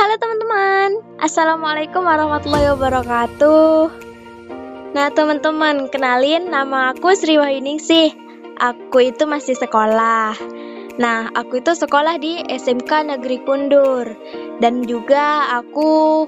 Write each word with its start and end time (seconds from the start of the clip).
Halo 0.00 0.16
teman-teman, 0.16 1.04
Assalamualaikum 1.20 2.00
warahmatullahi 2.00 2.72
wabarakatuh. 2.72 3.92
Nah 4.96 5.12
teman-teman, 5.12 5.92
kenalin 5.92 6.48
nama 6.48 6.96
aku 6.96 7.12
Sri 7.12 7.36
Wahyuningsih 7.36 8.16
Aku 8.56 9.04
itu 9.04 9.28
masih 9.28 9.60
sekolah. 9.60 10.32
Nah, 10.96 11.28
aku 11.36 11.60
itu 11.60 11.76
sekolah 11.76 12.16
di 12.16 12.40
SMK 12.48 13.12
Negeri 13.12 13.44
Kundur. 13.44 14.08
Dan 14.64 14.88
juga 14.88 15.52
aku 15.60 16.24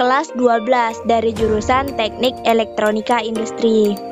kelas 0.00 0.32
12 0.32 1.04
dari 1.04 1.36
jurusan 1.36 1.92
Teknik 1.92 2.32
Elektronika 2.48 3.20
Industri 3.20 4.11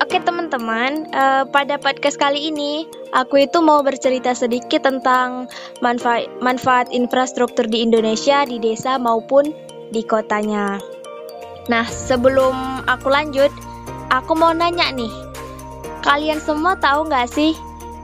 Oke 0.00 0.16
teman-teman, 0.16 1.12
uh, 1.12 1.44
pada 1.44 1.76
podcast 1.76 2.16
kali 2.16 2.48
ini 2.48 2.88
aku 3.12 3.44
itu 3.44 3.60
mau 3.60 3.84
bercerita 3.84 4.32
sedikit 4.32 4.88
tentang 4.88 5.44
manfaat 5.84 6.24
manfaat 6.40 6.88
infrastruktur 6.88 7.68
di 7.68 7.84
Indonesia 7.84 8.48
di 8.48 8.56
desa 8.56 8.96
maupun 8.96 9.52
di 9.92 10.00
kotanya. 10.00 10.80
Nah, 11.68 11.84
sebelum 11.84 12.88
aku 12.88 13.12
lanjut, 13.12 13.52
aku 14.08 14.32
mau 14.32 14.56
nanya 14.56 14.88
nih, 14.88 15.12
kalian 16.00 16.40
semua 16.40 16.80
tahu 16.80 17.04
nggak 17.04 17.28
sih 17.28 17.52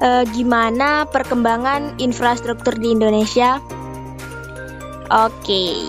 uh, 0.04 0.28
gimana 0.36 1.08
perkembangan 1.08 1.96
infrastruktur 1.96 2.76
di 2.76 2.92
Indonesia? 2.92 3.56
Oke, 5.08 5.80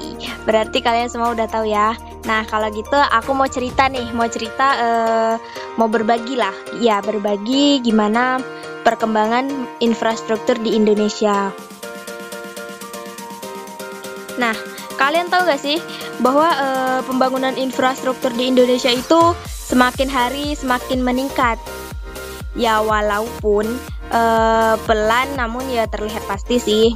berarti 0.48 0.80
kalian 0.80 1.12
semua 1.12 1.36
udah 1.36 1.52
tahu 1.52 1.68
ya. 1.68 2.00
Nah, 2.24 2.48
kalau 2.48 2.72
gitu 2.72 2.96
aku 2.96 3.36
mau 3.36 3.48
cerita 3.52 3.92
nih, 3.92 4.08
mau 4.16 4.32
cerita 4.32 4.68
uh, 4.80 5.36
mau 5.78 5.88
berbagi 5.88 6.36
lah. 6.36 6.54
Ya, 6.82 7.00
berbagi 7.00 7.80
gimana 7.86 8.42
perkembangan 8.82 9.50
infrastruktur 9.80 10.58
di 10.60 10.74
Indonesia. 10.76 11.54
Nah, 14.38 14.54
kalian 15.02 15.30
tahu 15.34 15.50
gak 15.50 15.62
sih 15.62 15.78
bahwa 16.22 16.50
uh, 16.50 17.00
pembangunan 17.06 17.54
infrastruktur 17.58 18.34
di 18.34 18.50
Indonesia 18.50 18.90
itu 18.90 19.34
semakin 19.46 20.10
hari 20.10 20.54
semakin 20.58 21.02
meningkat. 21.02 21.58
Ya, 22.58 22.82
walaupun 22.82 23.70
uh, 24.10 24.76
pelan 24.86 25.28
namun 25.38 25.66
ya 25.70 25.86
terlihat 25.86 26.26
pasti 26.26 26.58
sih. 26.58 26.88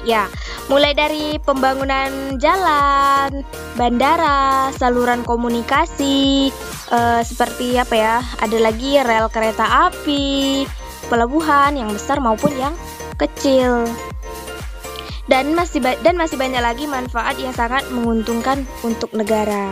Ya, 0.00 0.32
mulai 0.72 0.96
dari 0.96 1.36
pembangunan 1.44 2.40
jalan, 2.40 3.44
bandara, 3.76 4.72
saluran 4.72 5.20
komunikasi, 5.28 6.48
uh, 6.90 7.22
seperti 7.24 7.78
apa 7.78 7.94
ya? 7.94 8.16
Ada 8.42 8.58
lagi 8.58 8.98
rel 9.00 9.30
kereta 9.32 9.90
api, 9.90 10.66
pelabuhan 11.08 11.78
yang 11.78 11.90
besar 11.90 12.18
maupun 12.22 12.52
yang 12.58 12.74
kecil. 13.16 13.88
Dan 15.30 15.54
masih 15.54 15.78
dan 16.02 16.18
masih 16.18 16.34
banyak 16.34 16.58
lagi 16.58 16.90
manfaat 16.90 17.38
yang 17.38 17.54
sangat 17.54 17.86
menguntungkan 17.94 18.66
untuk 18.82 19.14
negara. 19.14 19.70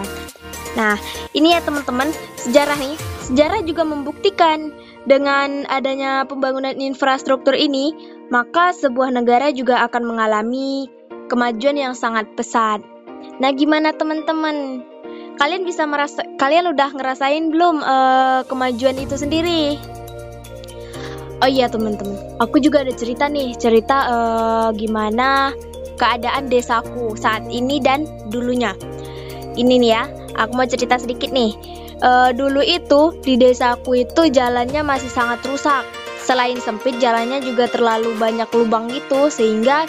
Nah, 0.79 0.95
ini 1.35 1.51
ya 1.51 1.61
teman-teman, 1.65 2.15
sejarah 2.39 2.79
nih. 2.79 2.95
Sejarah 3.27 3.61
juga 3.67 3.83
membuktikan 3.83 4.71
dengan 5.05 5.67
adanya 5.67 6.23
pembangunan 6.31 6.79
infrastruktur 6.79 7.59
ini, 7.59 7.91
maka 8.31 8.71
sebuah 8.71 9.11
negara 9.11 9.51
juga 9.51 9.83
akan 9.91 10.03
mengalami 10.07 10.87
kemajuan 11.27 11.77
yang 11.77 11.95
sangat 11.99 12.31
pesat. 12.39 12.79
Nah, 13.43 13.51
gimana 13.51 13.91
teman-teman? 13.91 14.87
Kalian 15.39 15.63
bisa 15.63 15.87
merasa 15.87 16.27
kalian 16.35 16.75
udah 16.75 16.91
ngerasain 16.99 17.55
belum 17.55 17.79
uh, 17.87 18.43
kemajuan 18.51 18.99
itu 18.99 19.15
sendiri? 19.15 19.79
Oh 21.39 21.47
iya 21.47 21.71
teman-teman, 21.71 22.19
aku 22.43 22.59
juga 22.59 22.83
ada 22.83 22.91
cerita 22.91 23.31
nih, 23.31 23.55
cerita 23.55 24.11
uh, 24.11 24.69
gimana 24.75 25.55
keadaan 25.95 26.51
desaku 26.51 27.15
saat 27.15 27.47
ini 27.47 27.79
dan 27.79 28.03
dulunya. 28.35 28.75
Ini 29.55 29.79
nih 29.79 29.91
ya, 29.95 30.11
aku 30.35 30.59
mau 30.59 30.67
cerita 30.67 30.99
sedikit 30.99 31.31
nih. 31.31 31.55
Uh, 32.03 32.35
dulu 32.35 32.59
itu 32.59 33.15
di 33.23 33.39
desaku 33.39 34.03
itu 34.03 34.27
jalannya 34.35 34.83
masih 34.83 35.11
sangat 35.11 35.39
rusak. 35.47 35.87
Selain 36.19 36.59
sempit, 36.59 36.99
jalannya 36.99 37.39
juga 37.39 37.71
terlalu 37.71 38.19
banyak 38.19 38.51
lubang 38.51 38.91
gitu 38.91 39.31
sehingga 39.31 39.87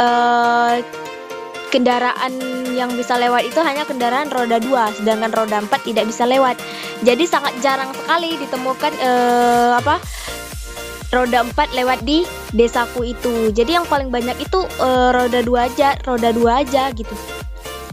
uh, 0.00 0.80
kendaraan 1.70 2.32
yang 2.72 2.92
bisa 2.94 3.18
lewat 3.18 3.48
itu 3.48 3.60
hanya 3.62 3.82
kendaraan 3.88 4.30
roda 4.30 4.62
2 4.62 5.02
sedangkan 5.02 5.30
roda 5.34 5.56
4 5.62 5.88
tidak 5.92 6.04
bisa 6.08 6.24
lewat. 6.24 6.56
Jadi 7.02 7.24
sangat 7.26 7.54
jarang 7.60 7.90
sekali 7.92 8.38
ditemukan 8.40 8.92
uh, 9.02 9.72
apa 9.80 10.00
roda 11.14 11.42
4 11.44 11.78
lewat 11.78 12.02
di 12.06 12.22
desaku 12.54 13.12
itu. 13.12 13.50
Jadi 13.50 13.78
yang 13.78 13.86
paling 13.86 14.10
banyak 14.10 14.36
itu 14.40 14.62
uh, 14.78 15.10
roda 15.14 15.40
2 15.42 15.66
aja 15.66 15.98
roda 16.06 16.30
2 16.30 16.60
aja 16.66 16.90
gitu. 16.94 17.14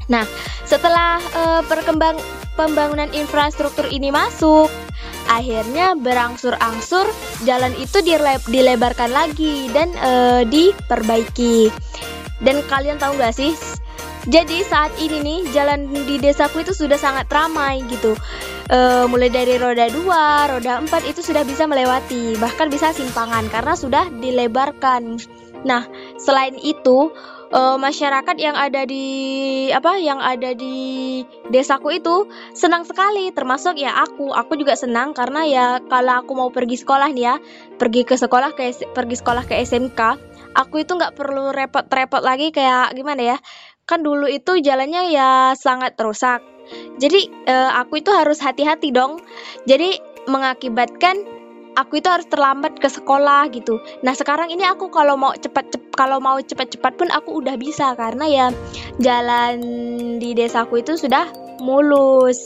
Nah 0.09 0.25
setelah 0.67 1.19
uh, 1.35 1.61
perkembang 1.65 2.17
pembangunan 2.53 3.09
infrastruktur 3.11 3.89
ini 3.89 4.13
masuk 4.13 4.69
akhirnya 5.31 5.95
berangsur-angsur 5.95 7.07
jalan 7.47 7.71
itu 7.79 8.03
dilebarkan 8.47 9.11
lagi 9.11 9.71
dan 9.71 9.89
uh, 10.03 10.43
diperbaiki 10.43 11.71
dan 12.43 12.61
kalian 12.67 12.99
tahu 12.99 13.15
gak 13.17 13.35
sih? 13.35 13.55
Jadi 14.23 14.63
saat 14.63 14.95
ini 15.03 15.19
nih 15.19 15.39
jalan 15.51 15.91
di 15.91 16.15
desaku 16.15 16.63
itu 16.63 16.71
sudah 16.71 16.95
sangat 16.95 17.27
ramai 17.27 17.83
gitu. 17.91 18.15
E, 18.71 19.03
mulai 19.11 19.27
dari 19.27 19.59
roda 19.59 19.91
2, 19.91 19.99
roda 20.55 20.79
4 20.79 21.11
itu 21.11 21.19
sudah 21.19 21.43
bisa 21.43 21.67
melewati, 21.67 22.39
bahkan 22.39 22.71
bisa 22.71 22.95
simpangan 22.95 23.51
karena 23.51 23.75
sudah 23.75 24.07
dilebarkan. 24.23 25.19
Nah, 25.67 25.83
selain 26.15 26.55
itu 26.55 27.11
e, 27.51 27.61
masyarakat 27.75 28.35
yang 28.39 28.55
ada 28.55 28.87
di 28.87 29.05
apa 29.75 29.99
yang 29.99 30.23
ada 30.23 30.55
di 30.55 31.19
desaku 31.51 31.99
itu 31.99 32.23
senang 32.55 32.87
sekali 32.87 33.27
termasuk 33.35 33.75
ya 33.75 33.91
aku 34.07 34.31
aku 34.31 34.55
juga 34.55 34.79
senang 34.79 35.11
karena 35.11 35.43
ya 35.43 35.65
kalau 35.91 36.23
aku 36.23 36.31
mau 36.31 36.47
pergi 36.47 36.79
sekolah 36.79 37.11
nih 37.11 37.25
ya 37.27 37.35
pergi 37.75 38.07
ke 38.07 38.15
sekolah 38.15 38.55
ke 38.55 38.71
pergi 38.95 39.15
sekolah 39.19 39.43
ke 39.43 39.59
SMK 39.59 40.01
aku 40.53 40.85
itu 40.85 40.93
nggak 40.95 41.13
perlu 41.17 41.53
repot-repot 41.53 42.21
lagi 42.23 42.49
kayak 42.53 42.93
gimana 42.97 43.35
ya 43.35 43.37
kan 43.83 43.99
dulu 43.99 44.29
itu 44.31 44.63
jalannya 44.63 45.11
ya 45.11 45.53
sangat 45.59 45.99
rusak 45.99 46.39
jadi 46.97 47.27
uh, 47.51 47.71
aku 47.83 47.99
itu 47.99 48.09
harus 48.15 48.39
hati-hati 48.39 48.95
dong 48.95 49.19
jadi 49.67 49.99
mengakibatkan 50.31 51.19
aku 51.75 51.99
itu 51.99 52.07
harus 52.09 52.29
terlambat 52.29 52.77
ke 52.77 52.87
sekolah 52.89 53.49
gitu. 53.49 53.81
Nah 54.05 54.13
sekarang 54.13 54.53
ini 54.53 54.63
aku 54.65 54.93
kalau 54.93 55.17
mau 55.17 55.33
cepat 55.33 55.73
cep, 55.73 55.83
kalau 55.97 56.21
mau 56.21 56.37
cepat-cepat 56.37 56.93
pun 56.95 57.09
aku 57.09 57.41
udah 57.41 57.57
bisa 57.57 57.97
karena 57.97 58.25
ya 58.29 58.47
jalan 59.01 59.57
di 60.21 60.37
desaku 60.37 60.85
itu 60.85 60.95
sudah 60.97 61.29
mulus. 61.61 62.45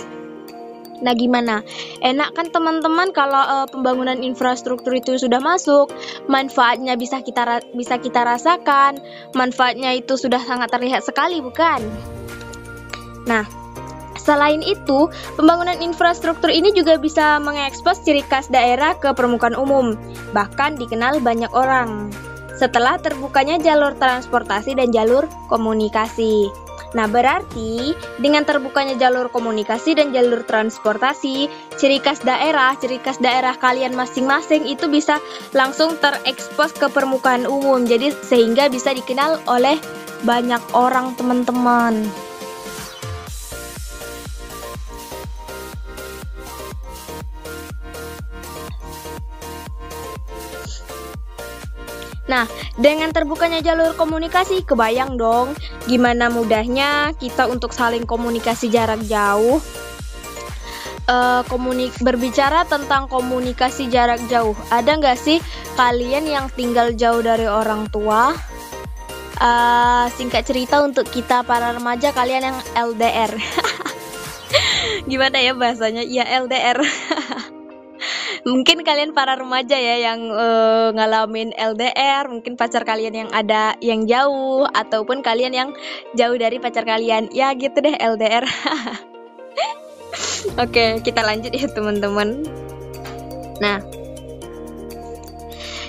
Nah, 0.98 1.14
gimana? 1.14 1.62
Enak 2.02 2.34
kan 2.34 2.50
teman-teman 2.50 3.14
kalau 3.14 3.38
uh, 3.38 3.68
pembangunan 3.70 4.18
infrastruktur 4.22 4.98
itu 4.98 5.22
sudah 5.22 5.38
masuk, 5.38 5.94
manfaatnya 6.26 6.98
bisa 6.98 7.22
kita 7.22 7.62
bisa 7.78 8.02
kita 8.02 8.26
rasakan, 8.26 8.98
manfaatnya 9.38 9.94
itu 9.94 10.18
sudah 10.18 10.42
sangat 10.42 10.74
terlihat 10.74 11.06
sekali, 11.06 11.38
bukan? 11.42 11.82
Nah, 13.30 13.46
Selain 14.28 14.60
itu, 14.60 15.08
pembangunan 15.40 15.80
infrastruktur 15.80 16.52
ini 16.52 16.76
juga 16.76 17.00
bisa 17.00 17.40
mengekspos 17.40 18.04
ciri 18.04 18.20
khas 18.28 18.52
daerah 18.52 19.00
ke 19.00 19.16
permukaan 19.16 19.56
umum, 19.56 19.96
bahkan 20.36 20.76
dikenal 20.76 21.24
banyak 21.24 21.48
orang. 21.56 22.12
Setelah 22.60 23.00
terbukanya 23.00 23.56
jalur 23.56 23.96
transportasi 23.96 24.76
dan 24.76 24.92
jalur 24.92 25.32
komunikasi. 25.48 26.67
Nah, 26.96 27.10
berarti 27.10 27.92
dengan 28.22 28.48
terbukanya 28.48 28.96
jalur 28.96 29.28
komunikasi 29.28 29.98
dan 29.98 30.16
jalur 30.16 30.46
transportasi, 30.48 31.52
ciri 31.76 32.00
khas 32.00 32.24
daerah, 32.24 32.76
ciri 32.80 33.02
khas 33.04 33.20
daerah 33.20 33.56
kalian 33.60 33.92
masing-masing 33.98 34.64
itu 34.68 34.88
bisa 34.88 35.20
langsung 35.52 36.00
terekspos 36.00 36.72
ke 36.76 36.88
permukaan 36.88 37.44
umum. 37.44 37.84
Jadi 37.84 38.16
sehingga 38.24 38.72
bisa 38.72 38.96
dikenal 38.96 39.44
oleh 39.52 39.76
banyak 40.24 40.62
orang, 40.72 41.14
teman-teman. 41.20 42.27
Nah, 52.28 52.44
dengan 52.76 53.16
terbukanya 53.16 53.64
jalur 53.64 53.96
komunikasi, 53.96 54.68
kebayang 54.68 55.16
dong 55.16 55.56
gimana 55.88 56.28
mudahnya 56.28 57.16
kita 57.16 57.48
untuk 57.48 57.72
saling 57.72 58.04
komunikasi 58.04 58.68
jarak 58.68 59.00
jauh. 59.08 59.64
Uh, 61.08 61.40
komunik 61.48 61.96
berbicara 62.04 62.68
tentang 62.68 63.08
komunikasi 63.08 63.88
jarak 63.88 64.20
jauh, 64.28 64.52
ada 64.68 64.92
nggak 64.92 65.16
sih 65.16 65.40
kalian 65.80 66.28
yang 66.28 66.52
tinggal 66.52 66.92
jauh 66.92 67.24
dari 67.24 67.48
orang 67.48 67.88
tua? 67.88 68.36
Uh, 69.40 70.12
singkat 70.20 70.44
cerita 70.44 70.84
untuk 70.84 71.08
kita 71.08 71.48
para 71.48 71.72
remaja 71.72 72.12
kalian 72.12 72.52
yang 72.52 72.58
LDR. 72.76 73.32
Gimana 75.10 75.40
ya 75.40 75.56
bahasanya? 75.56 76.04
Ya 76.04 76.28
LDR. 76.28 76.84
mungkin 78.48 78.88
kalian 78.88 79.12
para 79.12 79.36
remaja 79.36 79.76
ya 79.76 80.00
yang 80.00 80.32
uh, 80.32 80.96
ngalamin 80.96 81.52
LDR, 81.52 82.32
mungkin 82.32 82.56
pacar 82.56 82.88
kalian 82.88 83.28
yang 83.28 83.30
ada 83.36 83.76
yang 83.84 84.08
jauh 84.08 84.64
ataupun 84.72 85.20
kalian 85.20 85.52
yang 85.52 85.70
jauh 86.16 86.40
dari 86.40 86.64
pacar 86.64 86.88
kalian. 86.88 87.28
Ya 87.36 87.52
gitu 87.54 87.84
deh 87.84 88.00
LDR. 88.00 88.48
Oke, 90.64 91.04
kita 91.04 91.28
lanjut 91.28 91.52
ya 91.52 91.68
teman-teman. 91.68 92.48
Nah, 93.60 93.84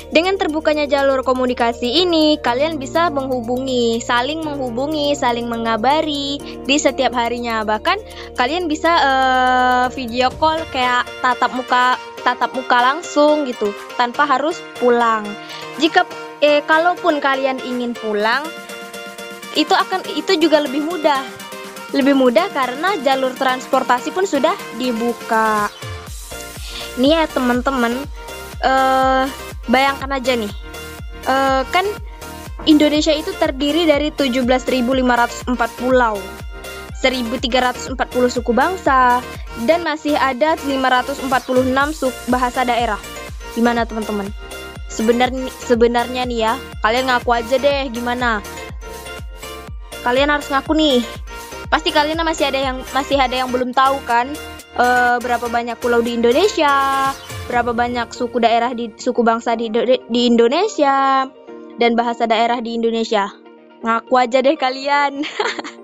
dengan 0.08 0.40
terbukanya 0.40 0.88
jalur 0.88 1.20
komunikasi 1.20 2.00
ini, 2.00 2.40
kalian 2.40 2.80
bisa 2.80 3.12
menghubungi, 3.12 4.00
saling 4.00 4.40
menghubungi, 4.40 5.12
saling 5.12 5.46
mengabari 5.46 6.40
di 6.64 6.76
setiap 6.80 7.12
harinya. 7.12 7.60
Bahkan 7.62 8.32
kalian 8.32 8.72
bisa 8.72 8.88
uh, 8.88 9.84
video 9.92 10.32
call 10.40 10.64
kayak 10.72 11.04
tatap 11.20 11.52
muka, 11.52 12.00
tatap 12.28 12.52
muka 12.52 12.84
langsung 12.84 13.48
gitu, 13.48 13.72
tanpa 13.96 14.28
harus 14.28 14.60
pulang. 14.76 15.24
Jika 15.80 16.04
eh 16.44 16.60
kalaupun 16.68 17.24
kalian 17.24 17.56
ingin 17.64 17.96
pulang, 17.96 18.44
itu 19.56 19.72
akan 19.72 20.04
itu 20.12 20.36
juga 20.36 20.60
lebih 20.60 20.84
mudah. 20.84 21.24
Lebih 21.96 22.12
mudah 22.12 22.52
karena 22.52 23.00
jalur 23.00 23.32
transportasi 23.32 24.12
pun 24.12 24.28
sudah 24.28 24.52
dibuka. 24.76 25.72
Nih 27.00 27.16
ya 27.16 27.24
teman-teman, 27.30 27.96
uh, 28.60 29.24
Bayangkan 29.68 30.08
aja 30.16 30.32
nih, 30.32 30.48
uh, 31.28 31.60
kan 31.68 31.84
Indonesia 32.64 33.12
itu 33.12 33.36
terdiri 33.36 33.84
dari 33.84 34.08
17.504 34.08 35.44
pulau, 35.76 36.16
1.340 36.98 37.94
suku 38.34 38.50
bangsa, 38.50 39.22
dan 39.66 39.86
masih 39.86 40.18
ada 40.18 40.58
546 40.66 41.30
suku 41.94 42.18
bahasa 42.26 42.66
daerah. 42.66 42.98
Gimana 43.54 43.86
teman-teman? 43.86 44.26
Sebenarnya 44.90 45.46
sebenarnya 45.62 46.22
nih 46.26 46.38
ya, 46.42 46.54
kalian 46.82 47.06
ngaku 47.06 47.30
aja 47.38 47.56
deh 47.60 47.86
gimana? 47.94 48.42
Kalian 50.02 50.30
harus 50.32 50.50
ngaku 50.50 50.74
nih. 50.74 50.98
Pasti 51.68 51.92
kalian 51.92 52.18
masih 52.24 52.48
ada 52.48 52.58
yang 52.58 52.76
masih 52.96 53.20
ada 53.20 53.36
yang 53.36 53.52
belum 53.52 53.70
tahu 53.76 54.00
kan? 54.08 54.32
Uh, 54.78 55.18
berapa 55.22 55.50
banyak 55.50 55.76
pulau 55.78 56.00
di 56.02 56.16
Indonesia, 56.16 57.10
berapa 57.50 57.74
banyak 57.74 58.10
suku 58.14 58.38
daerah 58.42 58.74
di 58.74 58.90
suku 58.94 59.20
bangsa 59.26 59.54
di 59.58 59.68
di 60.06 60.20
Indonesia 60.26 61.26
dan 61.78 61.92
bahasa 61.94 62.26
daerah 62.26 62.58
di 62.58 62.74
Indonesia. 62.74 63.30
Ngaku 63.84 64.14
aja 64.18 64.38
deh 64.42 64.58
kalian. 64.58 65.22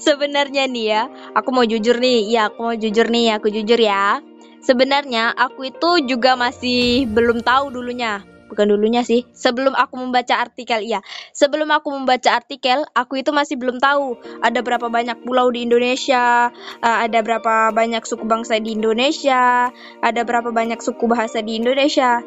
Sebenarnya 0.00 0.68
nih 0.68 0.86
ya, 0.86 1.02
aku 1.32 1.48
mau 1.50 1.64
jujur 1.64 1.96
nih, 1.98 2.28
ya 2.30 2.52
aku 2.52 2.58
mau 2.60 2.76
jujur 2.76 3.06
nih, 3.08 3.36
aku 3.36 3.48
jujur 3.50 3.80
ya. 3.80 4.20
Sebenarnya 4.64 5.32
aku 5.36 5.68
itu 5.68 6.08
juga 6.08 6.40
masih 6.40 7.04
belum 7.12 7.44
tahu 7.44 7.68
dulunya. 7.68 8.24
Bukan 8.44 8.70
dulunya 8.70 9.02
sih 9.02 9.24
sebelum 9.34 9.74
aku 9.74 9.98
membaca 9.98 10.38
artikel 10.38 10.84
iya. 10.84 11.00
Sebelum 11.34 11.68
aku 11.74 11.90
membaca 11.90 12.32
artikel 12.32 12.84
aku 12.92 13.20
itu 13.20 13.32
masih 13.32 13.58
belum 13.58 13.80
tahu 13.80 14.20
ada 14.44 14.60
berapa 14.60 14.86
banyak 14.86 15.24
pulau 15.24 15.50
di 15.50 15.66
Indonesia 15.66 16.52
uh, 16.84 16.98
ada 17.02 17.24
berapa 17.24 17.72
banyak 17.72 18.04
suku 18.04 18.22
bangsa 18.28 18.60
di 18.60 18.76
Indonesia 18.78 19.72
ada 20.04 20.20
berapa 20.22 20.54
banyak 20.54 20.78
suku 20.78 21.08
bahasa 21.08 21.40
di 21.42 21.58
Indonesia 21.58 22.22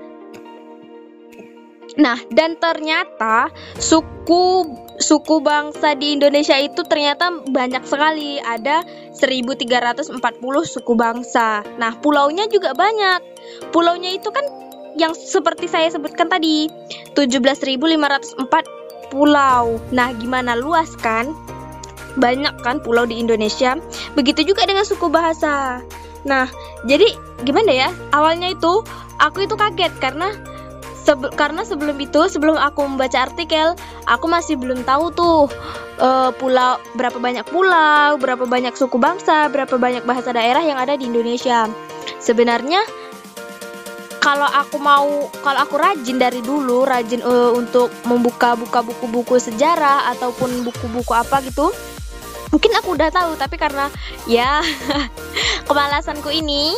nah 1.97 2.17
dan 2.29 2.61
ternyata 2.61 3.49
suku 3.81 4.69
suku 4.97 5.41
bangsa 5.41 5.97
di 5.97 6.17
Indonesia 6.17 6.57
itu 6.57 6.85
ternyata 6.85 7.29
banyak 7.49 7.85
sekali 7.85 8.37
ada 8.41 8.85
1340 9.17 10.21
suku 10.65 10.93
bangsa 10.93 11.65
nah 11.81 11.97
pulaunya 11.97 12.45
juga 12.49 12.77
banyak 12.77 13.21
pulaunya 13.73 14.13
itu 14.13 14.29
kan 14.29 14.45
yang 14.97 15.13
seperti 15.13 15.69
saya 15.69 15.93
sebutkan 15.93 16.25
tadi 16.25 16.67
17.504 17.13 19.13
pulau. 19.13 19.77
Nah, 19.93 20.09
gimana 20.17 20.57
luas 20.57 20.97
kan? 20.99 21.31
Banyak 22.17 22.65
kan 22.65 22.81
pulau 22.81 23.05
di 23.05 23.21
Indonesia. 23.21 23.77
Begitu 24.17 24.53
juga 24.53 24.65
dengan 24.65 24.83
suku 24.83 25.07
bahasa. 25.07 25.85
Nah, 26.25 26.49
jadi 26.89 27.13
gimana 27.45 27.71
ya? 27.71 27.89
Awalnya 28.11 28.57
itu 28.57 28.81
aku 29.21 29.45
itu 29.45 29.53
kaget 29.53 29.93
karena 30.01 30.33
sebe 31.07 31.31
karena 31.39 31.63
sebelum 31.63 31.95
itu 32.03 32.27
sebelum 32.27 32.59
aku 32.59 32.83
membaca 32.83 33.23
artikel 33.23 33.79
aku 34.03 34.27
masih 34.27 34.59
belum 34.59 34.83
tahu 34.83 35.15
tuh 35.15 35.47
uh, 36.03 36.35
pulau 36.35 36.75
berapa 36.99 37.15
banyak 37.15 37.47
pulau 37.47 38.19
berapa 38.19 38.43
banyak 38.43 38.75
suku 38.75 38.99
bangsa 38.99 39.47
berapa 39.47 39.79
banyak 39.79 40.03
bahasa 40.03 40.35
daerah 40.35 40.59
yang 40.67 40.75
ada 40.75 40.99
di 40.99 41.07
Indonesia. 41.07 41.71
Sebenarnya 42.19 42.83
kalau 44.19 44.51
aku 44.51 44.75
mau 44.83 45.31
kalau 45.39 45.63
aku 45.63 45.79
rajin 45.79 46.19
dari 46.19 46.43
dulu 46.43 46.83
rajin 46.83 47.23
uh, 47.23 47.55
untuk 47.55 47.87
membuka 48.03 48.59
buka 48.59 48.83
buku-buku 48.83 49.39
sejarah 49.39 50.11
ataupun 50.11 50.67
buku-buku 50.67 51.15
apa 51.15 51.39
gitu 51.47 51.71
mungkin 52.51 52.71
aku 52.79 52.95
udah 52.95 53.09
tahu 53.11 53.35
tapi 53.35 53.59
karena 53.59 53.91
ya 54.29 54.63
kemalasanku 55.67 56.31
ini 56.31 56.75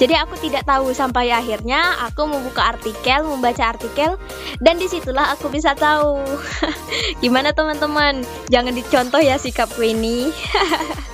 jadi 0.00 0.24
aku 0.24 0.40
tidak 0.40 0.64
tahu 0.64 0.96
sampai 0.96 1.28
akhirnya 1.28 1.80
aku 2.08 2.24
membuka 2.24 2.72
artikel 2.72 3.24
membaca 3.28 3.76
artikel 3.76 4.16
dan 4.64 4.80
di 4.80 4.88
situlah 4.88 5.36
aku 5.36 5.52
bisa 5.52 5.76
tahu 5.76 6.20
gimana 7.22 7.52
teman-teman 7.52 8.24
jangan 8.48 8.72
dicontoh 8.72 9.20
ya 9.20 9.36
sikapku 9.36 9.84
ini 9.84 10.32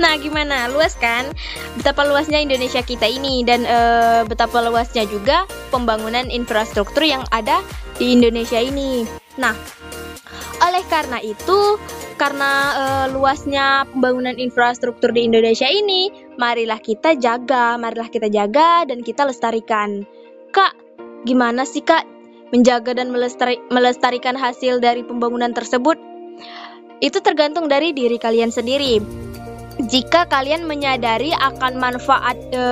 Nah, 0.00 0.18
gimana? 0.18 0.66
Luas 0.66 0.98
kan? 0.98 1.30
Betapa 1.78 2.02
luasnya 2.02 2.42
Indonesia 2.42 2.82
kita 2.82 3.06
ini 3.06 3.46
dan 3.46 3.62
e, 3.62 3.78
betapa 4.26 4.58
luasnya 4.58 5.06
juga 5.06 5.46
pembangunan 5.70 6.26
infrastruktur 6.26 7.06
yang 7.06 7.22
ada 7.30 7.62
di 8.00 8.16
Indonesia 8.16 8.58
ini. 8.58 9.06
Nah, 9.38 9.54
oleh 10.62 10.84
karena 10.86 11.18
itu, 11.18 11.76
karena 12.16 12.50
e, 12.72 12.84
luasnya 13.10 13.84
pembangunan 13.90 14.38
infrastruktur 14.38 15.10
di 15.10 15.26
Indonesia 15.26 15.66
ini, 15.66 16.08
marilah 16.38 16.78
kita 16.78 17.18
jaga, 17.18 17.74
marilah 17.76 18.06
kita 18.06 18.30
jaga 18.30 18.86
dan 18.86 19.02
kita 19.02 19.26
lestarikan. 19.26 20.06
Kak, 20.54 20.72
gimana 21.26 21.66
sih 21.66 21.82
Kak 21.82 22.06
menjaga 22.54 22.94
dan 22.94 23.10
melestari, 23.10 23.58
melestarikan 23.72 24.38
hasil 24.38 24.78
dari 24.78 25.02
pembangunan 25.02 25.50
tersebut? 25.50 25.98
Itu 27.02 27.18
tergantung 27.18 27.66
dari 27.66 27.90
diri 27.90 28.20
kalian 28.20 28.54
sendiri 28.54 29.02
jika 29.88 30.28
kalian 30.28 30.68
menyadari 30.68 31.32
akan 31.32 31.80
manfaat 31.80 32.36
e, 32.52 32.64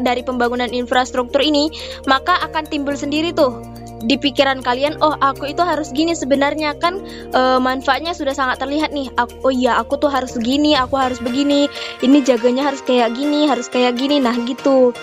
dari 0.00 0.22
pembangunan 0.22 0.70
infrastruktur 0.70 1.42
ini, 1.42 1.68
maka 2.06 2.40
akan 2.46 2.64
timbul 2.70 2.94
sendiri 2.94 3.34
tuh 3.34 3.58
di 4.00 4.16
pikiran 4.16 4.64
kalian, 4.64 4.96
oh 5.04 5.16
aku 5.20 5.52
itu 5.52 5.60
harus 5.60 5.92
gini 5.92 6.16
sebenarnya 6.16 6.76
kan 6.80 7.00
e, 7.30 7.40
manfaatnya 7.60 8.16
sudah 8.16 8.32
sangat 8.32 8.60
terlihat 8.60 8.90
nih. 8.96 9.12
Aku, 9.20 9.32
oh 9.44 9.52
iya 9.52 9.76
aku 9.76 10.00
tuh 10.00 10.08
harus 10.08 10.36
gini, 10.40 10.72
aku 10.76 10.96
harus 10.96 11.20
begini. 11.20 11.68
Ini 12.00 12.24
jaganya 12.24 12.72
harus 12.72 12.80
kayak 12.80 13.12
gini, 13.16 13.44
harus 13.44 13.68
kayak 13.68 14.00
gini. 14.00 14.16
Nah 14.16 14.34
gitu. 14.48 14.96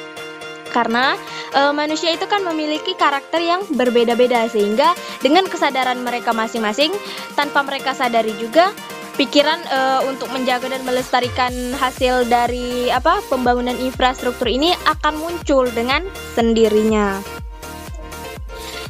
Karena 0.74 1.14
e, 1.54 1.62
manusia 1.74 2.10
itu 2.14 2.26
kan 2.26 2.42
memiliki 2.42 2.98
karakter 2.98 3.42
yang 3.42 3.62
berbeda-beda 3.70 4.50
sehingga 4.50 4.98
dengan 5.22 5.46
kesadaran 5.46 6.02
mereka 6.02 6.34
masing-masing 6.34 6.90
tanpa 7.38 7.62
mereka 7.62 7.94
sadari 7.94 8.34
juga 8.42 8.74
pikiran 9.18 9.58
uh, 9.74 10.06
untuk 10.06 10.30
menjaga 10.30 10.70
dan 10.70 10.86
melestarikan 10.86 11.50
hasil 11.82 12.30
dari 12.30 12.94
apa 12.94 13.20
pembangunan 13.34 13.74
infrastruktur 13.74 14.46
ini 14.46 14.78
akan 14.86 15.18
muncul 15.18 15.66
dengan 15.74 16.06
sendirinya. 16.38 17.37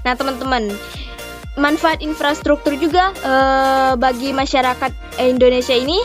Nah, 0.07 0.15
teman-teman, 0.15 0.71
manfaat 1.59 1.99
infrastruktur 1.99 2.79
juga 2.79 3.11
uh, 3.27 3.99
bagi 3.99 4.31
masyarakat 4.31 5.19
Indonesia 5.19 5.75
ini 5.75 5.99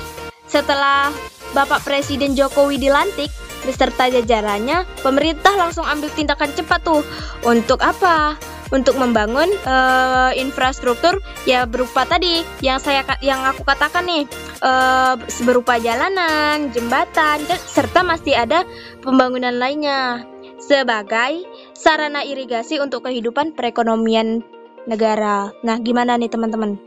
setelah 0.51 1.15
Bapak 1.55 1.87
Presiden 1.87 2.35
Jokowi 2.35 2.83
dilantik 2.83 3.31
beserta 3.63 4.11
jajarannya, 4.11 4.83
pemerintah 5.07 5.55
langsung 5.55 5.87
ambil 5.87 6.11
tindakan 6.19 6.51
cepat 6.51 6.83
tuh 6.83 7.07
untuk 7.47 7.79
apa? 7.79 8.35
untuk 8.73 8.97
membangun 8.97 9.53
uh, 9.69 10.33
infrastruktur 10.33 11.21
ya 11.45 11.69
berupa 11.69 12.09
tadi 12.09 12.41
yang 12.65 12.81
saya 12.81 13.05
yang 13.21 13.45
aku 13.45 13.69
katakan 13.69 14.09
nih 14.09 14.25
uh, 14.65 15.21
berupa 15.45 15.77
jalanan, 15.77 16.73
jembatan 16.73 17.45
serta 17.69 18.01
masih 18.01 18.33
ada 18.33 18.65
pembangunan 19.05 19.53
lainnya 19.61 20.25
sebagai 20.63 21.43
sarana 21.75 22.23
irigasi 22.23 22.79
untuk 22.79 23.11
kehidupan 23.11 23.59
perekonomian 23.59 24.47
negara. 24.87 25.51
Nah, 25.67 25.77
gimana 25.83 26.15
nih 26.15 26.31
teman-teman? 26.31 26.79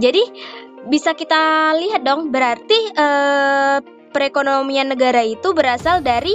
Jadi 0.00 0.22
bisa 0.88 1.12
kita 1.12 1.74
lihat 1.76 2.06
dong 2.06 2.32
berarti 2.32 2.78
uh, 2.96 3.78
perekonomian 4.14 4.88
negara 4.88 5.20
itu 5.20 5.52
berasal 5.52 6.00
dari 6.00 6.32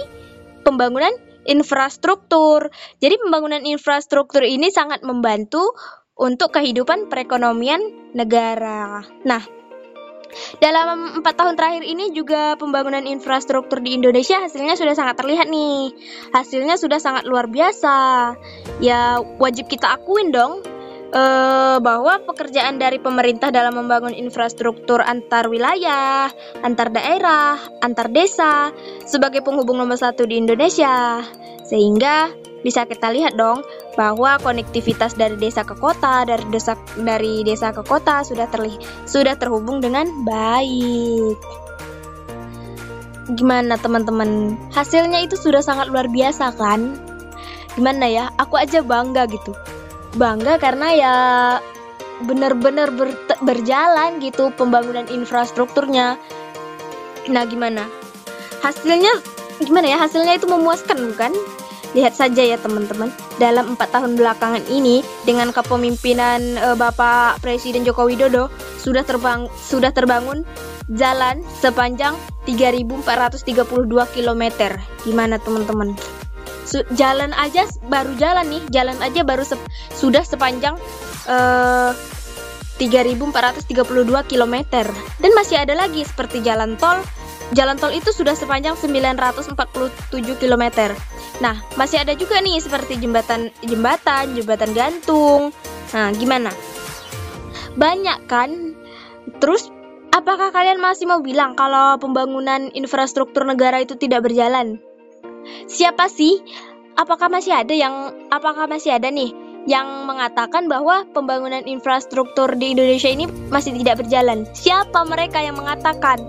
pembangunan 0.61 1.11
infrastruktur. 1.47 2.69
Jadi 2.99 3.15
pembangunan 3.21 3.63
infrastruktur 3.65 4.45
ini 4.45 4.69
sangat 4.69 5.01
membantu 5.01 5.73
untuk 6.15 6.55
kehidupan 6.55 7.11
perekonomian 7.11 8.11
negara. 8.15 9.03
Nah, 9.27 9.43
Dalam 10.59 11.19
empat 11.21 11.35
tahun 11.35 11.55
terakhir 11.55 11.83
ini 11.83 12.11
juga 12.11 12.55
pembangunan 12.59 13.03
infrastruktur 13.03 13.79
di 13.79 13.95
Indonesia 13.95 14.43
hasilnya 14.43 14.75
sudah 14.75 14.95
sangat 14.95 15.15
terlihat 15.19 15.47
nih. 15.47 15.95
Hasilnya 16.31 16.75
sudah 16.75 16.99
sangat 16.99 17.23
luar 17.27 17.47
biasa. 17.47 18.33
Ya 18.83 19.19
wajib 19.39 19.71
kita 19.71 19.95
akuin 19.95 20.35
dong 20.35 20.63
eh, 21.11 21.77
bahwa 21.79 22.19
pekerjaan 22.27 22.77
dari 22.77 22.99
pemerintah 22.99 23.51
dalam 23.51 23.79
membangun 23.79 24.15
infrastruktur 24.15 24.99
antar 25.03 25.47
wilayah, 25.47 26.31
antar 26.63 26.91
daerah, 26.91 27.59
antar 27.79 28.11
desa 28.11 28.71
sebagai 29.07 29.41
penghubung 29.41 29.79
nomor 29.79 29.99
satu 29.99 30.27
di 30.27 30.39
Indonesia. 30.39 31.23
Sehingga 31.65 32.29
bisa 32.65 32.89
kita 32.89 33.13
lihat 33.13 33.37
dong 33.37 33.61
bahwa 33.95 34.35
konektivitas 34.43 35.15
dari 35.15 35.39
desa 35.39 35.63
ke 35.63 35.75
kota, 35.75 36.27
dari 36.27 36.43
desa 36.51 36.75
dari 36.99 37.41
desa 37.47 37.71
ke 37.71 37.81
kota 37.83 38.21
sudah 38.27 38.47
terlihat 38.51 38.83
sudah 39.07 39.35
terhubung 39.39 39.79
dengan 39.79 40.07
baik. 40.27 41.39
Gimana 43.33 43.79
teman-teman? 43.81 44.53
Hasilnya 44.69 45.25
itu 45.25 45.33
sudah 45.33 45.65
sangat 45.65 45.89
luar 45.89 46.05
biasa 46.11 46.53
kan? 46.53 46.93
Gimana 47.73 48.05
ya? 48.05 48.29
Aku 48.37 48.53
aja 48.59 48.85
bangga 48.85 49.25
gitu. 49.25 49.51
Bangga 50.15 50.61
karena 50.61 50.87
ya 50.93 51.13
benar-benar 52.23 52.93
ber 52.95 53.11
berjalan 53.43 54.21
gitu 54.21 54.53
pembangunan 54.53 55.09
infrastrukturnya. 55.09 56.15
Nah, 57.25 57.43
gimana? 57.49 57.89
Hasilnya 58.61 59.11
gimana 59.59 59.89
ya? 59.89 59.97
Hasilnya 59.99 60.37
itu 60.37 60.45
memuaskan 60.45 61.09
bukan? 61.09 61.33
Lihat 61.95 62.11
saja 62.11 62.43
ya 62.43 62.59
teman-teman, 62.59 63.07
dalam 63.39 63.73
empat 63.73 63.95
tahun 63.95 64.19
belakangan 64.19 64.67
ini 64.67 64.99
dengan 65.23 65.55
kepemimpinan 65.55 66.59
e, 66.59 66.67
Bapak 66.75 67.39
Presiden 67.39 67.87
Joko 67.87 68.11
Widodo 68.11 68.51
sudah 68.83 69.07
terbang 69.07 69.47
sudah 69.55 69.95
terbangun 69.95 70.43
jalan 70.91 71.39
sepanjang 71.63 72.19
3.432 72.43 73.47
km. 74.11 74.43
Gimana 75.07 75.39
teman-teman? 75.39 75.95
jalan 76.97 77.31
aja 77.37 77.63
baru 77.87 78.11
jalan 78.19 78.45
nih, 78.49 78.63
jalan 78.73 78.97
aja 78.99 79.21
baru 79.21 79.45
se 79.45 79.55
sudah 79.95 80.25
sepanjang 80.25 80.75
uh, 81.29 81.95
3.432 82.75 83.71
km 84.27 84.55
dan 85.23 85.31
masih 85.31 85.55
ada 85.55 85.73
lagi 85.77 86.03
seperti 86.03 86.43
jalan 86.43 86.75
tol. 86.75 86.99
Jalan 87.53 87.77
tol 87.77 87.93
itu 87.93 88.09
sudah 88.09 88.33
sepanjang 88.33 88.73
947 88.73 89.53
km. 90.41 90.63
Nah, 91.43 91.61
masih 91.77 92.01
ada 92.01 92.17
juga 92.17 92.41
nih 92.41 92.57
seperti 92.57 92.97
jembatan 92.97 93.53
jembatan, 93.61 94.33
jembatan 94.33 94.71
gantung. 94.73 95.53
Nah, 95.93 96.09
gimana? 96.15 96.49
Banyak 97.77 98.25
kan? 98.25 98.73
Terus 99.37 99.69
apakah 100.09 100.49
kalian 100.49 100.81
masih 100.81 101.05
mau 101.05 101.21
bilang 101.21 101.53
kalau 101.53 102.01
pembangunan 102.01 102.73
infrastruktur 102.73 103.45
negara 103.45 103.83
itu 103.83 103.93
tidak 103.93 104.25
berjalan? 104.25 104.81
Siapa 105.69 106.09
sih? 106.09 106.41
Apakah 106.95 107.27
masih 107.27 107.51
ada 107.53 107.75
yang 107.75 108.15
apakah 108.31 108.65
masih 108.65 108.95
ada 108.95 109.11
nih 109.11 109.44
yang 109.65 110.05
mengatakan 110.05 110.69
bahwa 110.69 111.05
pembangunan 111.11 111.65
infrastruktur 111.65 112.53
di 112.53 112.77
Indonesia 112.77 113.09
ini 113.09 113.25
masih 113.49 113.73
tidak 113.81 114.05
berjalan. 114.05 114.45
Siapa 114.53 115.01
mereka 115.09 115.41
yang 115.41 115.57
mengatakan? 115.57 116.21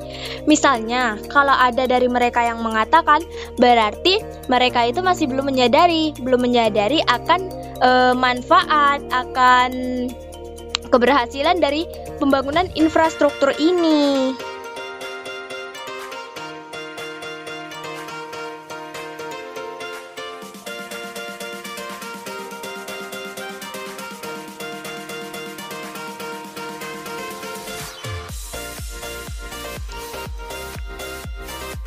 Misalnya, 0.48 1.20
kalau 1.28 1.52
ada 1.52 1.84
dari 1.84 2.08
mereka 2.08 2.40
yang 2.40 2.64
mengatakan, 2.64 3.20
berarti 3.60 4.24
mereka 4.48 4.88
itu 4.88 5.04
masih 5.04 5.28
belum 5.28 5.52
menyadari, 5.52 6.16
belum 6.16 6.40
menyadari 6.40 7.04
akan 7.04 7.40
e, 7.84 7.90
manfaat, 8.16 9.04
akan 9.12 9.70
keberhasilan 10.88 11.60
dari 11.60 11.84
pembangunan 12.16 12.72
infrastruktur 12.72 13.52
ini. 13.60 14.32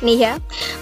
Nih 0.00 0.18
ya. 0.18 0.32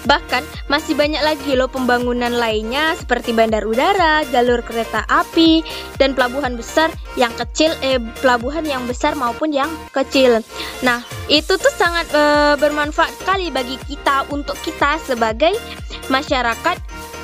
Bahkan 0.07 0.69
masih 0.71 0.95
banyak 0.95 1.21
lagi 1.21 1.55
loh 1.55 1.71
pembangunan 1.71 2.31
lainnya 2.31 2.95
seperti 2.95 3.35
bandar 3.35 3.63
udara, 3.67 4.23
jalur 4.31 4.63
kereta 4.63 5.03
api, 5.07 5.63
dan 5.99 6.15
pelabuhan 6.15 6.55
besar 6.55 6.91
yang 7.15 7.31
kecil 7.35 7.71
eh 7.83 7.99
pelabuhan 8.23 8.63
yang 8.63 8.83
besar 8.87 9.15
maupun 9.15 9.51
yang 9.51 9.69
kecil. 9.91 10.43
Nah, 10.81 11.03
itu 11.27 11.59
tuh 11.59 11.73
sangat 11.75 12.07
e, 12.11 12.23
bermanfaat 12.57 13.13
sekali 13.19 13.51
bagi 13.51 13.75
kita 13.87 14.27
untuk 14.31 14.55
kita 14.63 14.97
sebagai 15.03 15.53
masyarakat 16.09 16.77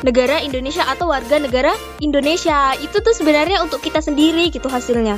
negara 0.06 0.38
Indonesia 0.44 0.86
atau 0.86 1.10
warga 1.10 1.42
negara 1.42 1.74
Indonesia. 2.04 2.78
Itu 2.78 3.02
tuh 3.02 3.16
sebenarnya 3.16 3.64
untuk 3.66 3.82
kita 3.82 4.04
sendiri 4.04 4.54
gitu 4.54 4.70
hasilnya. 4.70 5.18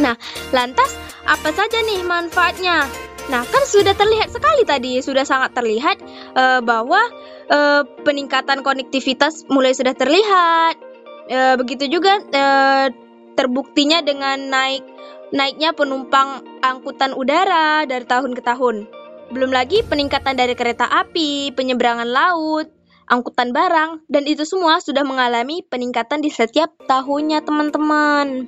Nah, 0.00 0.16
lantas 0.50 0.96
apa 1.28 1.54
saja 1.54 1.78
nih 1.84 2.02
manfaatnya? 2.02 2.88
Nah, 3.24 3.40
kan 3.48 3.64
sudah 3.64 3.96
terlihat 3.96 4.28
sekali 4.28 4.68
tadi, 4.68 5.00
sudah 5.00 5.24
sangat 5.24 5.56
terlihat 5.56 5.96
uh, 6.36 6.60
bahwa 6.60 7.00
uh, 7.48 7.82
peningkatan 8.04 8.60
konektivitas 8.60 9.48
mulai 9.48 9.72
sudah 9.72 9.96
terlihat. 9.96 10.76
Uh, 11.24 11.56
begitu 11.56 11.88
juga 11.88 12.20
uh, 12.20 12.92
terbuktinya 13.32 14.04
dengan 14.04 14.52
naik 14.52 14.84
naiknya 15.32 15.72
penumpang 15.72 16.44
angkutan 16.60 17.16
udara 17.16 17.88
dari 17.88 18.04
tahun 18.04 18.36
ke 18.36 18.42
tahun. 18.44 18.86
Belum 19.32 19.50
lagi 19.50 19.80
peningkatan 19.80 20.36
dari 20.36 20.52
kereta 20.52 20.84
api, 20.84 21.50
penyeberangan 21.56 22.06
laut, 22.06 22.68
angkutan 23.08 23.56
barang, 23.56 24.04
dan 24.06 24.28
itu 24.28 24.44
semua 24.44 24.84
sudah 24.84 25.00
mengalami 25.00 25.64
peningkatan 25.64 26.20
di 26.20 26.28
setiap 26.28 26.76
tahunnya, 26.84 27.40
teman-teman. 27.40 28.46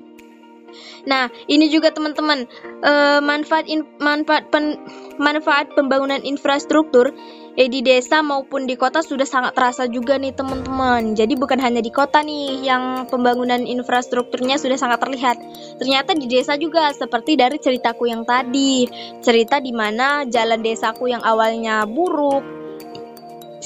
Nah, 1.07 1.31
ini 1.47 1.71
juga 1.71 1.95
teman-teman 1.95 2.45
uh, 2.83 3.21
manfaat 3.23 3.71
in, 3.71 3.87
manfaat 4.03 4.51
pen, 4.51 4.77
manfaat 5.23 5.71
pembangunan 5.79 6.19
infrastruktur 6.27 7.15
eh, 7.57 7.69
di 7.71 7.81
desa 7.81 8.21
maupun 8.21 8.69
di 8.69 8.75
kota 8.75 9.01
sudah 9.01 9.25
sangat 9.25 9.57
terasa 9.57 9.87
juga 9.87 10.19
nih 10.21 10.35
teman-teman. 10.35 11.15
Jadi 11.15 11.35
bukan 11.39 11.63
hanya 11.63 11.81
di 11.81 11.95
kota 11.95 12.21
nih 12.21 12.67
yang 12.67 13.07
pembangunan 13.07 13.65
infrastrukturnya 13.65 14.59
sudah 14.61 14.77
sangat 14.77 14.99
terlihat. 15.03 15.37
Ternyata 15.81 16.19
di 16.19 16.27
desa 16.29 16.59
juga 16.59 16.93
seperti 16.93 17.39
dari 17.39 17.57
ceritaku 17.63 18.11
yang 18.11 18.27
tadi. 18.27 18.87
Cerita 19.25 19.63
di 19.63 19.71
mana 19.71 20.27
jalan 20.29 20.61
desaku 20.61 21.11
yang 21.11 21.25
awalnya 21.25 21.87
buruk 21.89 22.57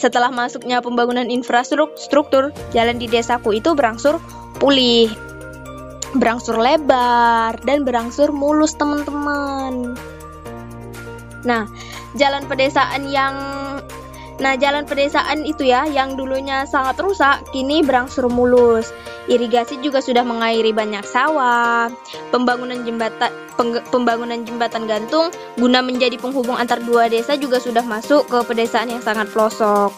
setelah 0.00 0.32
masuknya 0.32 0.80
pembangunan 0.80 1.28
infrastruktur, 1.28 2.56
jalan 2.72 2.96
di 2.96 3.04
desaku 3.04 3.60
itu 3.60 3.76
berangsur 3.76 4.16
pulih 4.56 5.12
berangsur 6.16 6.58
lebar 6.58 7.54
dan 7.62 7.86
berangsur 7.86 8.34
mulus 8.34 8.74
teman-teman. 8.74 9.94
Nah, 11.46 11.70
jalan 12.18 12.44
pedesaan 12.50 13.08
yang 13.08 13.34
Nah, 14.40 14.56
jalan 14.56 14.88
pedesaan 14.88 15.44
itu 15.44 15.68
ya 15.68 15.84
yang 15.84 16.16
dulunya 16.16 16.64
sangat 16.64 16.96
rusak 16.96 17.44
kini 17.52 17.84
berangsur 17.84 18.24
mulus. 18.32 18.88
Irigasi 19.28 19.84
juga 19.84 20.00
sudah 20.00 20.24
mengairi 20.24 20.72
banyak 20.72 21.04
sawah. 21.04 21.92
Pembangunan 22.32 22.80
jembatan 22.80 23.28
pembangunan 23.92 24.40
jembatan 24.40 24.88
gantung 24.88 25.28
guna 25.60 25.84
menjadi 25.84 26.16
penghubung 26.16 26.56
antar 26.56 26.80
dua 26.80 27.12
desa 27.12 27.36
juga 27.36 27.60
sudah 27.60 27.84
masuk 27.84 28.24
ke 28.32 28.40
pedesaan 28.48 28.88
yang 28.88 29.04
sangat 29.04 29.28
pelosok. 29.28 29.92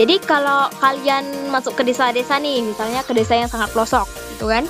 Jadi 0.00 0.24
kalau 0.24 0.72
kalian 0.80 1.52
masuk 1.52 1.76
ke 1.76 1.84
desa-desa 1.84 2.40
nih, 2.40 2.64
misalnya 2.64 3.04
ke 3.04 3.12
desa 3.12 3.36
yang 3.36 3.48
sangat 3.48 3.72
pelosok, 3.72 4.04
gitu 4.36 4.48
kan? 4.48 4.64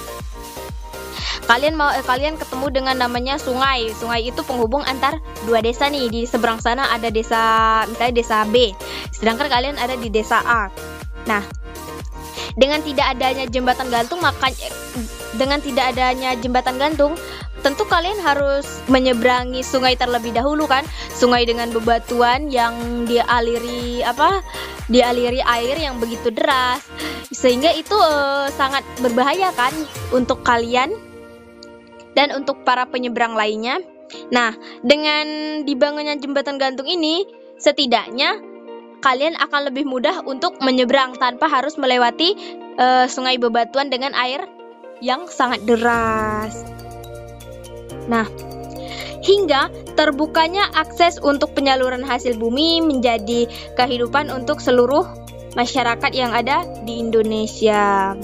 Kalian 1.47 1.79
mau 1.79 1.91
eh, 1.95 2.03
kalian 2.03 2.39
ketemu 2.39 2.67
dengan 2.71 2.97
namanya 2.99 3.39
sungai. 3.39 3.91
Sungai 3.95 4.29
itu 4.29 4.43
penghubung 4.43 4.83
antar 4.85 5.19
dua 5.47 5.63
desa 5.63 5.87
nih. 5.87 6.11
Di 6.11 6.23
seberang 6.27 6.59
sana 6.59 6.91
ada 6.93 7.09
desa 7.09 7.83
misalnya 7.87 8.15
desa 8.15 8.37
B, 8.51 8.75
sedangkan 9.15 9.49
kalian 9.49 9.77
ada 9.79 9.95
di 9.95 10.11
desa 10.11 10.43
A. 10.43 10.69
Nah, 11.27 11.43
dengan 12.57 12.81
tidak 12.83 13.17
adanya 13.17 13.45
jembatan 13.47 13.89
gantung 13.93 14.19
maka 14.19 14.49
dengan 15.37 15.61
tidak 15.61 15.93
adanya 15.93 16.33
jembatan 16.41 16.81
gantung 16.81 17.13
tentu 17.61 17.85
kalian 17.89 18.17
harus 18.21 18.65
menyeberangi 18.87 19.61
sungai 19.61 19.99
terlebih 19.99 20.33
dahulu 20.33 20.65
kan 20.71 20.87
sungai 21.13 21.45
dengan 21.45 21.69
bebatuan 21.73 22.49
yang 22.49 23.05
dialiri 23.05 24.07
apa 24.07 24.41
dialiri 24.87 25.43
air 25.43 25.77
yang 25.77 25.99
begitu 25.99 26.31
deras 26.31 26.85
sehingga 27.35 27.75
itu 27.75 27.97
uh, 27.97 28.47
sangat 28.55 28.87
berbahaya 29.03 29.51
kan 29.59 29.75
untuk 30.15 30.47
kalian 30.47 30.95
dan 32.17 32.33
untuk 32.33 32.65
para 32.65 32.89
penyeberang 32.89 33.37
lainnya. 33.37 33.79
Nah, 34.33 34.57
dengan 34.81 35.61
dibangunnya 35.69 36.17
jembatan 36.17 36.57
gantung 36.57 36.89
ini, 36.89 37.29
setidaknya 37.61 38.41
kalian 39.05 39.37
akan 39.37 39.71
lebih 39.71 39.85
mudah 39.85 40.25
untuk 40.25 40.57
menyeberang 40.65 41.15
tanpa 41.21 41.47
harus 41.47 41.77
melewati 41.77 42.35
uh, 42.81 43.05
sungai 43.07 43.37
bebatuan 43.37 43.93
dengan 43.93 44.17
air 44.17 44.49
yang 45.05 45.29
sangat 45.29 45.61
deras. 45.69 46.65
Nah, 48.09 48.25
hingga 49.21 49.69
terbukanya 49.99 50.71
akses 50.73 51.19
untuk 51.21 51.53
penyaluran 51.53 52.07
hasil 52.07 52.39
bumi 52.39 52.81
menjadi 52.81 53.51
kehidupan 53.77 54.33
untuk 54.33 54.63
seluruh 54.63 55.05
masyarakat 55.59 56.13
yang 56.15 56.33
ada 56.33 56.65
di 56.87 57.03
Indonesia. 57.03 58.15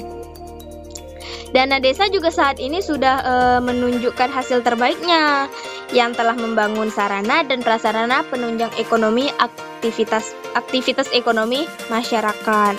Dana 1.53 1.77
desa 1.85 2.09
juga 2.09 2.33
saat 2.33 2.57
ini 2.57 2.81
sudah 2.81 3.17
e, 3.21 3.35
menunjukkan 3.61 4.33
hasil 4.33 4.65
terbaiknya 4.65 5.53
yang 5.93 6.17
telah 6.17 6.33
membangun 6.33 6.89
sarana 6.89 7.45
dan 7.45 7.61
prasarana 7.61 8.25
penunjang 8.33 8.73
ekonomi 8.81 9.29
aktivitas 9.37 10.33
aktivitas 10.57 11.13
ekonomi 11.13 11.69
masyarakat. 11.93 12.75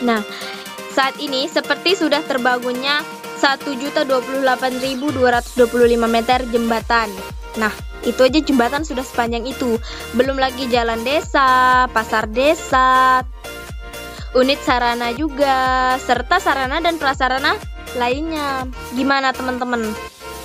Nah, 0.00 0.24
saat 0.96 1.20
ini 1.20 1.44
seperti 1.44 1.92
sudah 1.92 2.24
terbangunnya 2.24 3.04
1.028.225 3.38 5.04
meter 6.08 6.38
jembatan. 6.48 7.12
Nah, 7.60 7.70
itu 8.02 8.24
aja 8.24 8.40
jembatan 8.40 8.88
sudah 8.88 9.04
sepanjang 9.04 9.44
itu. 9.44 9.76
Belum 10.16 10.40
lagi 10.40 10.66
jalan 10.72 11.04
desa, 11.04 11.84
pasar 11.92 12.32
desa, 12.32 13.22
unit 14.36 14.60
sarana 14.60 15.12
juga, 15.14 15.96
serta 16.02 16.40
sarana 16.42 16.82
dan 16.82 17.00
prasarana 17.00 17.56
lainnya. 17.96 18.68
Gimana 18.92 19.32
teman-teman? 19.32 19.92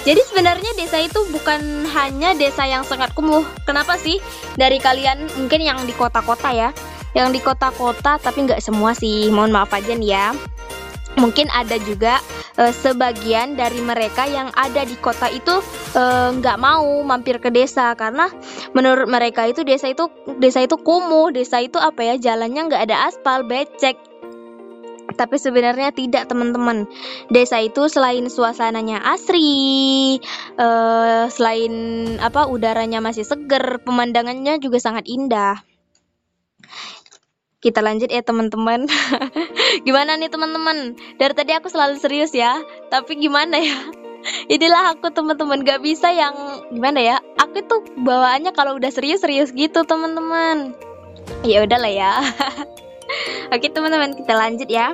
Jadi 0.04 0.20
sebenarnya 0.28 0.76
desa 0.76 1.00
itu 1.00 1.24
bukan 1.32 1.88
hanya 1.96 2.36
desa 2.36 2.68
yang 2.68 2.84
sangat 2.84 3.16
kumuh. 3.16 3.48
Kenapa 3.64 3.96
sih? 3.96 4.20
Dari 4.60 4.80
kalian 4.80 5.32
mungkin 5.40 5.64
yang 5.64 5.80
di 5.88 5.96
kota-kota 5.96 6.52
ya, 6.52 6.70
yang 7.16 7.32
di 7.32 7.40
kota-kota 7.40 8.20
tapi 8.20 8.44
nggak 8.44 8.60
semua 8.60 8.92
sih. 8.92 9.32
Mohon 9.32 9.64
maaf 9.64 9.72
aja 9.72 9.96
nih 9.96 10.12
ya 10.12 10.36
mungkin 11.18 11.50
ada 11.54 11.78
juga 11.82 12.18
uh, 12.58 12.74
sebagian 12.74 13.54
dari 13.54 13.80
mereka 13.82 14.26
yang 14.26 14.50
ada 14.58 14.86
di 14.86 14.98
kota 14.98 15.30
itu 15.30 15.62
eh, 15.94 16.30
nggak 16.34 16.58
uh, 16.58 16.62
mau 16.62 16.88
mampir 17.06 17.38
ke 17.38 17.54
desa. 17.54 17.94
Karena 17.94 18.30
menurut 18.74 19.06
mereka 19.06 19.46
itu 19.46 19.62
desa 19.62 19.90
itu 19.90 20.10
desa 20.42 20.64
itu 20.64 20.78
kumuh 20.80 21.30
desa 21.30 21.62
itu 21.62 21.78
apa 21.78 22.02
ya 22.02 22.16
jalannya 22.18 22.62
nggak 22.70 22.84
ada 22.90 23.10
aspal 23.10 23.46
becek. 23.46 23.98
Tapi 25.14 25.38
sebenarnya 25.38 25.94
tidak 25.94 26.26
teman-teman. 26.26 26.90
Desa 27.30 27.62
itu 27.62 27.86
selain 27.86 28.26
suasananya 28.34 29.04
asri 29.14 30.18
uh, 30.58 31.30
selain 31.30 31.74
apa 32.18 32.50
udaranya 32.50 32.98
masih 32.98 33.22
seger 33.22 33.84
pemandangannya 33.86 34.58
juga 34.58 34.82
sangat 34.82 35.06
indah 35.06 35.62
kita 37.64 37.80
lanjut 37.80 38.12
ya 38.12 38.20
teman-teman. 38.20 38.92
gimana 39.88 40.20
nih 40.20 40.28
teman-teman? 40.28 41.00
Dari 41.16 41.32
tadi 41.32 41.56
aku 41.56 41.72
selalu 41.72 41.96
serius 41.96 42.36
ya, 42.36 42.60
tapi 42.92 43.16
gimana 43.16 43.56
ya? 43.56 43.80
Inilah 44.54 45.00
aku 45.00 45.16
teman-teman, 45.16 45.64
gak 45.64 45.80
bisa 45.80 46.12
yang 46.12 46.36
gimana 46.76 47.00
ya? 47.00 47.16
Aku 47.40 47.64
tuh 47.64 47.88
bawaannya 48.04 48.52
kalau 48.52 48.76
udah 48.76 48.92
serius-serius 48.92 49.56
gitu 49.56 49.88
teman-teman. 49.88 50.76
Ya 51.48 51.64
udahlah 51.64 51.88
ya. 51.88 52.20
Oke 53.56 53.72
teman-teman, 53.72 54.12
kita 54.20 54.36
lanjut 54.36 54.68
ya. 54.68 54.92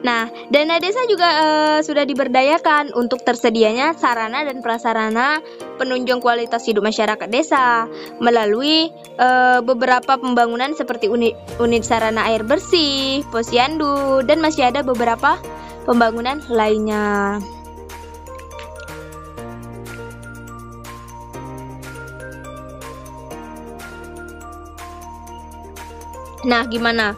Nah, 0.00 0.32
dana 0.48 0.80
desa 0.80 1.04
juga 1.12 1.28
uh, 1.28 1.78
sudah 1.84 2.08
diberdayakan 2.08 2.96
untuk 2.96 3.20
tersedianya 3.20 3.92
sarana 4.00 4.48
dan 4.48 4.64
prasarana 4.64 5.44
penunjang 5.76 6.24
kualitas 6.24 6.64
hidup 6.64 6.88
masyarakat 6.88 7.28
desa 7.28 7.84
melalui 8.16 8.88
uh, 9.20 9.60
beberapa 9.60 10.16
pembangunan 10.16 10.72
seperti 10.72 11.12
unit 11.12 11.36
unit 11.60 11.84
sarana 11.84 12.32
air 12.32 12.40
bersih, 12.40 13.20
posyandu, 13.28 14.24
dan 14.24 14.40
masih 14.40 14.72
ada 14.72 14.80
beberapa 14.80 15.36
pembangunan 15.84 16.40
lainnya. 16.48 17.36
Nah, 26.40 26.64
gimana? 26.72 27.12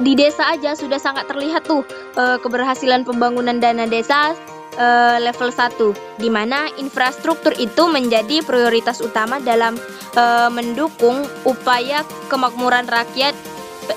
Di 0.00 0.12
desa 0.16 0.52
aja 0.52 0.76
sudah 0.76 1.00
sangat 1.00 1.28
terlihat 1.28 1.64
tuh 1.64 1.84
uh, 2.16 2.36
keberhasilan 2.40 3.04
pembangunan 3.08 3.56
dana 3.56 3.88
desa 3.88 4.36
uh, 4.76 5.16
level 5.20 5.48
1 5.48 6.20
di 6.20 6.28
mana 6.28 6.68
infrastruktur 6.76 7.56
itu 7.56 7.88
menjadi 7.88 8.44
prioritas 8.44 9.00
utama 9.00 9.40
dalam 9.40 9.80
uh, 10.16 10.48
mendukung 10.52 11.24
upaya 11.48 12.04
kemakmuran 12.28 12.86
rakyat 12.86 13.32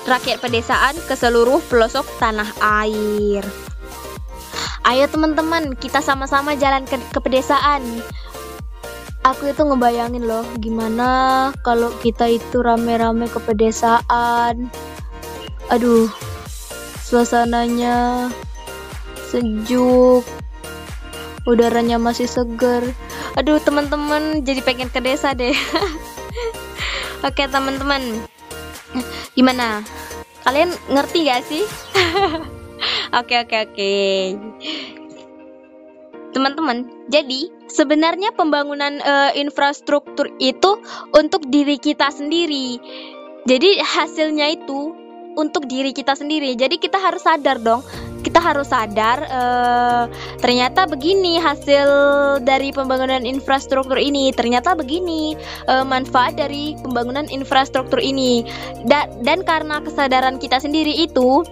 rakyat 0.08 0.42
pedesaan 0.42 0.96
ke 1.06 1.14
seluruh 1.14 1.62
pelosok 1.70 2.04
tanah 2.18 2.50
air. 2.82 3.44
Ayo 4.84 5.08
teman-teman, 5.08 5.80
kita 5.80 6.04
sama-sama 6.04 6.60
jalan 6.60 6.84
ke, 6.84 7.00
ke 7.00 7.16
pedesaan. 7.22 7.80
Aku 9.24 9.48
itu 9.48 9.64
ngebayangin 9.64 10.28
loh, 10.28 10.44
gimana 10.60 11.48
kalau 11.64 11.88
kita 12.04 12.28
itu 12.28 12.60
rame-rame 12.60 13.24
ke 13.32 13.40
pedesaan, 13.40 14.68
aduh 15.74 16.06
suasananya 17.02 18.30
sejuk 19.26 20.22
udaranya 21.50 21.98
masih 21.98 22.30
segar. 22.30 22.86
Aduh 23.34 23.58
teman-teman 23.58 24.46
jadi 24.46 24.62
pengen 24.62 24.86
ke 24.86 25.02
desa 25.02 25.34
deh. 25.34 25.50
Oke 27.26 27.50
teman-teman. 27.50 28.22
Gimana? 29.34 29.82
Kalian 30.46 30.70
ngerti 30.86 31.26
gak 31.26 31.42
sih? 31.42 31.64
Oke 33.18 33.38
oke 33.38 33.56
oke. 33.70 33.94
Teman-teman 36.34 36.90
jadi 37.06 37.46
sebenarnya 37.70 38.34
pembangunan 38.34 38.98
uh, 38.98 39.30
infrastruktur 39.38 40.34
itu 40.42 40.82
untuk 41.14 41.46
diri 41.46 41.78
kita 41.78 42.10
sendiri. 42.10 42.82
Jadi 43.46 43.78
hasilnya 43.78 44.58
itu 44.58 45.03
untuk 45.36 45.66
diri 45.70 45.94
kita 45.94 46.14
sendiri. 46.14 46.54
Jadi 46.58 46.78
kita 46.78 46.98
harus 46.98 47.22
sadar 47.22 47.60
dong. 47.60 47.82
Kita 48.24 48.40
harus 48.40 48.72
sadar 48.72 49.20
uh, 49.28 50.04
ternyata 50.40 50.88
begini 50.88 51.36
hasil 51.36 51.86
dari 52.40 52.72
pembangunan 52.72 53.20
infrastruktur 53.28 54.00
ini. 54.00 54.32
Ternyata 54.32 54.72
begini 54.72 55.36
uh, 55.68 55.84
manfaat 55.84 56.40
dari 56.40 56.72
pembangunan 56.80 57.28
infrastruktur 57.28 58.00
ini. 58.00 58.42
Da 58.88 59.06
dan 59.20 59.44
karena 59.44 59.84
kesadaran 59.84 60.40
kita 60.40 60.56
sendiri 60.56 61.04
itu 61.04 61.44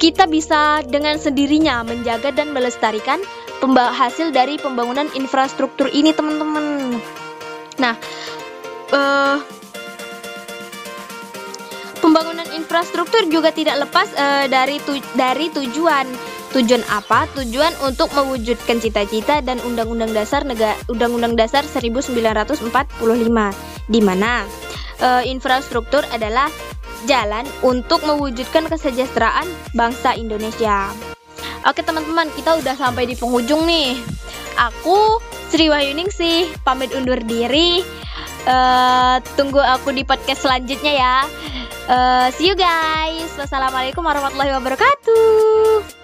kita 0.00 0.28
bisa 0.28 0.80
dengan 0.88 1.20
sendirinya 1.20 1.84
menjaga 1.84 2.32
dan 2.32 2.56
melestarikan 2.56 3.20
hasil 3.76 4.32
dari 4.32 4.56
pembangunan 4.56 5.12
infrastruktur 5.12 5.92
ini, 5.92 6.16
teman-teman. 6.16 6.96
Nah, 7.76 7.94
uh, 8.96 9.36
Pembangunan 12.00 12.48
infrastruktur 12.56 13.28
juga 13.28 13.52
tidak 13.52 13.88
lepas 13.88 14.08
uh, 14.16 14.48
dari 14.48 14.80
tu 14.80 14.96
dari 15.14 15.52
tujuan. 15.52 16.08
Tujuan 16.50 16.82
apa? 16.90 17.28
Tujuan 17.36 17.76
untuk 17.86 18.10
mewujudkan 18.16 18.82
cita-cita 18.82 19.38
dan 19.44 19.62
Undang-Undang 19.62 20.16
Dasar 20.16 20.42
Negara 20.42 20.74
Undang-Undang 20.90 21.38
Dasar 21.38 21.62
1945 21.62 22.72
di 23.86 24.00
mana 24.00 24.48
uh, 24.98 25.22
infrastruktur 25.22 26.02
adalah 26.10 26.48
jalan 27.04 27.44
untuk 27.60 28.00
mewujudkan 28.04 28.66
kesejahteraan 28.66 29.46
bangsa 29.76 30.16
Indonesia. 30.16 30.90
Oke 31.68 31.84
teman-teman, 31.84 32.32
kita 32.32 32.56
udah 32.56 32.74
sampai 32.76 33.04
di 33.04 33.14
penghujung 33.16 33.68
nih. 33.68 34.00
Aku 34.56 35.20
Sri 35.52 35.68
Wahyuningsih 35.68 36.64
pamit 36.64 36.92
undur 36.96 37.20
diri. 37.20 37.84
Uh, 38.48 39.20
tunggu 39.36 39.60
aku 39.60 39.92
di 39.92 40.00
podcast 40.00 40.48
selanjutnya 40.48 40.92
ya. 40.96 41.16
Uh, 41.90 42.30
see 42.38 42.46
you 42.46 42.54
guys. 42.54 43.34
Wassalamualaikum 43.34 44.06
warahmatullahi 44.06 44.54
wabarakatuh. 44.54 45.99